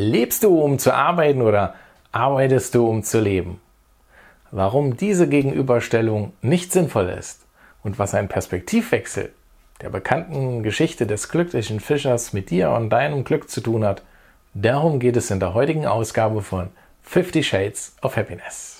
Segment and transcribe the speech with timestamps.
[0.00, 1.74] Lebst du, um zu arbeiten oder
[2.12, 3.60] arbeitest du, um zu leben?
[4.52, 7.44] Warum diese Gegenüberstellung nicht sinnvoll ist
[7.82, 9.32] und was ein Perspektivwechsel
[9.82, 14.04] der bekannten Geschichte des glücklichen Fischers mit dir und deinem Glück zu tun hat,
[14.54, 16.68] darum geht es in der heutigen Ausgabe von
[17.02, 18.78] 50 Shades of Happiness.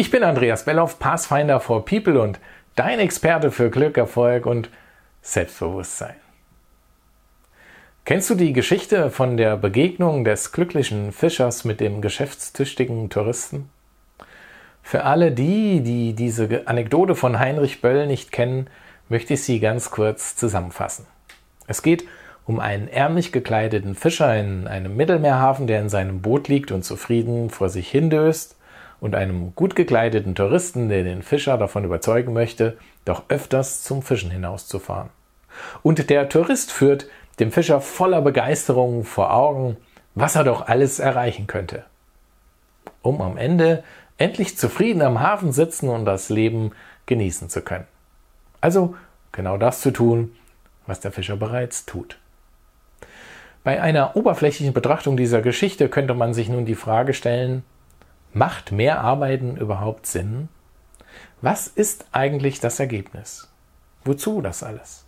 [0.00, 2.40] Ich bin Andreas Belloff, Pathfinder for People und
[2.74, 4.70] dein Experte für Glück, Erfolg und
[5.20, 6.14] Selbstbewusstsein.
[8.06, 13.68] Kennst du die Geschichte von der Begegnung des glücklichen Fischers mit dem geschäftstüchtigen Touristen?
[14.82, 18.70] Für alle die, die diese Anekdote von Heinrich Böll nicht kennen,
[19.10, 21.04] möchte ich sie ganz kurz zusammenfassen.
[21.66, 22.06] Es geht
[22.46, 27.50] um einen ärmlich gekleideten Fischer in einem Mittelmeerhafen, der in seinem Boot liegt und zufrieden
[27.50, 28.56] vor sich hindöst
[29.00, 34.30] und einem gut gekleideten Touristen, der den Fischer davon überzeugen möchte, doch öfters zum Fischen
[34.30, 35.10] hinauszufahren.
[35.82, 37.06] Und der Tourist führt
[37.38, 39.76] dem Fischer voller Begeisterung vor Augen,
[40.14, 41.84] was er doch alles erreichen könnte.
[43.02, 43.82] Um am Ende
[44.18, 46.72] endlich zufrieden am Hafen sitzen und das Leben
[47.06, 47.86] genießen zu können.
[48.60, 48.94] Also
[49.32, 50.36] genau das zu tun,
[50.86, 52.18] was der Fischer bereits tut.
[53.64, 57.62] Bei einer oberflächlichen Betrachtung dieser Geschichte könnte man sich nun die Frage stellen,
[58.32, 60.48] Macht mehr Arbeiten überhaupt Sinn?
[61.40, 63.50] Was ist eigentlich das Ergebnis?
[64.04, 65.04] Wozu das alles?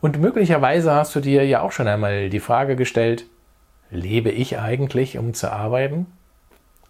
[0.00, 3.26] Und möglicherweise hast du dir ja auch schon einmal die Frage gestellt,
[3.90, 6.06] lebe ich eigentlich, um zu arbeiten?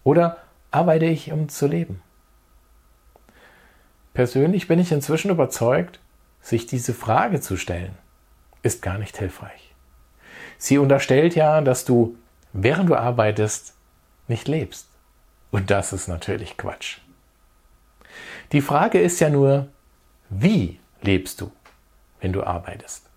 [0.03, 0.37] Oder
[0.71, 2.01] arbeite ich, um zu leben?
[4.13, 5.99] Persönlich bin ich inzwischen überzeugt,
[6.41, 7.97] sich diese Frage zu stellen,
[8.63, 9.73] ist gar nicht hilfreich.
[10.57, 12.17] Sie unterstellt ja, dass du,
[12.51, 13.75] während du arbeitest,
[14.27, 14.92] nicht lebst.
[15.53, 16.97] Und das ist natürlich Quatsch.
[18.53, 19.67] Die Frage ist ja nur,
[20.31, 21.51] wie lebst du,
[22.21, 23.07] wenn du arbeitest?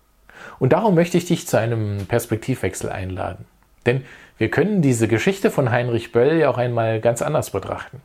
[0.59, 3.45] Und darum möchte ich dich zu einem Perspektivwechsel einladen.
[3.87, 4.05] Denn
[4.37, 8.03] wir können diese Geschichte von Heinrich Böll ja auch einmal ganz anders betrachten.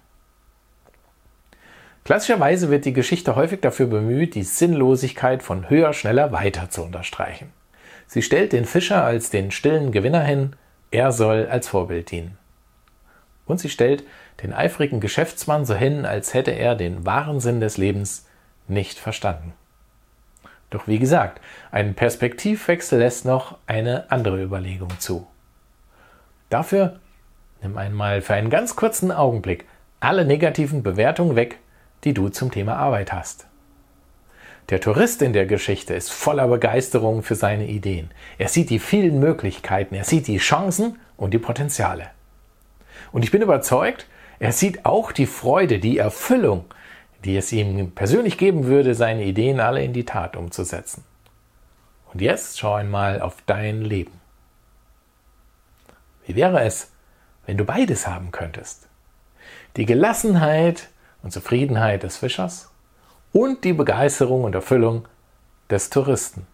[2.04, 7.52] Klassischerweise wird die Geschichte häufig dafür bemüht, die Sinnlosigkeit von höher, schneller, weiter zu unterstreichen.
[8.06, 10.56] Sie stellt den Fischer als den stillen Gewinner hin,
[10.90, 12.38] er soll als Vorbild dienen.
[13.44, 14.04] Und sie stellt
[14.42, 18.26] den eifrigen Geschäftsmann so hin, als hätte er den wahren Sinn des Lebens
[18.68, 19.52] nicht verstanden.
[20.70, 25.26] Doch wie gesagt, ein Perspektivwechsel lässt noch eine andere Überlegung zu.
[26.48, 26.98] Dafür
[27.62, 29.66] nimm einmal für einen ganz kurzen Augenblick
[30.00, 31.58] alle negativen Bewertungen weg,
[32.04, 33.46] die du zum Thema Arbeit hast.
[34.70, 38.10] Der Tourist in der Geschichte ist voller Begeisterung für seine Ideen.
[38.38, 42.10] Er sieht die vielen Möglichkeiten, er sieht die Chancen und die Potenziale.
[43.12, 44.06] Und ich bin überzeugt,
[44.42, 46.64] er sieht auch die Freude, die Erfüllung,
[47.24, 51.04] die es ihm persönlich geben würde, seine Ideen alle in die Tat umzusetzen.
[52.12, 54.20] Und jetzt schau einmal auf dein Leben.
[56.26, 56.90] Wie wäre es,
[57.46, 58.88] wenn du beides haben könntest?
[59.76, 60.88] Die Gelassenheit
[61.22, 62.68] und Zufriedenheit des Fischers
[63.30, 65.06] und die Begeisterung und Erfüllung
[65.70, 66.48] des Touristen.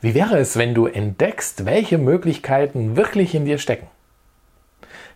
[0.00, 3.88] Wie wäre es, wenn du entdeckst, welche Möglichkeiten wirklich in dir stecken?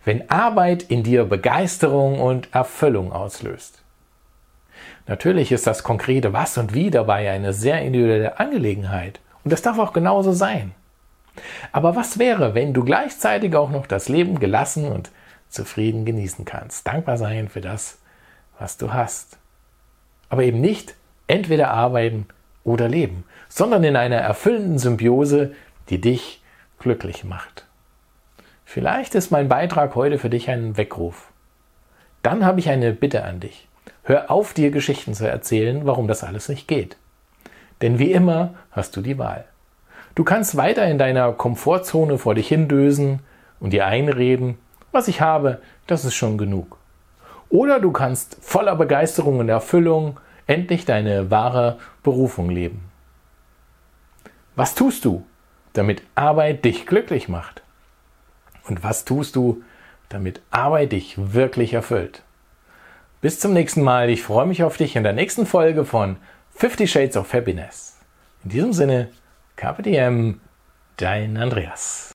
[0.05, 3.81] Wenn Arbeit in dir Begeisterung und Erfüllung auslöst.
[5.07, 9.79] Natürlich ist das konkrete Was und Wie dabei eine sehr individuelle Angelegenheit und das darf
[9.79, 10.73] auch genauso sein.
[11.71, 15.11] Aber was wäre, wenn du gleichzeitig auch noch das Leben gelassen und
[15.49, 17.99] zufrieden genießen kannst, dankbar sein für das,
[18.59, 19.37] was du hast.
[20.29, 20.95] Aber eben nicht
[21.27, 22.27] entweder arbeiten
[22.63, 25.53] oder leben, sondern in einer erfüllenden Symbiose,
[25.89, 26.41] die dich
[26.79, 27.65] glücklich macht.
[28.73, 31.31] Vielleicht ist mein Beitrag heute für dich ein Weckruf.
[32.23, 33.67] Dann habe ich eine Bitte an dich.
[34.01, 36.97] Hör auf, dir Geschichten zu erzählen, warum das alles nicht geht.
[37.83, 39.45] Denn wie immer hast du die Wahl.
[40.15, 43.19] Du kannst weiter in deiner Komfortzone vor dich hindösen
[43.59, 44.57] und dir einreden,
[44.91, 46.79] was ich habe, das ist schon genug.
[47.49, 52.85] Oder du kannst voller Begeisterung und Erfüllung endlich deine wahre Berufung leben.
[54.55, 55.23] Was tust du,
[55.73, 57.62] damit Arbeit dich glücklich macht?
[58.65, 59.63] Und was tust du,
[60.09, 62.23] damit Arbeit dich wirklich erfüllt?
[63.21, 64.09] Bis zum nächsten Mal.
[64.09, 66.17] Ich freue mich auf dich in der nächsten Folge von
[66.55, 67.97] 50 Shades of Happiness.
[68.43, 69.09] In diesem Sinne,
[69.55, 70.39] KPDM,
[70.97, 72.12] dein Andreas.